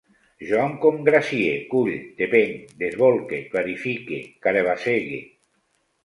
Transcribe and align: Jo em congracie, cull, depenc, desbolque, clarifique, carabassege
Jo 0.51 0.59
em 0.67 0.71
congracie, 0.83 1.51
cull, 1.73 1.91
depenc, 2.21 2.63
desbolque, 2.83 3.41
clarifique, 3.51 4.17
carabassege 4.47 5.21